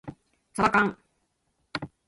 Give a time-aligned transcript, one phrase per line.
[0.53, 0.97] さばかん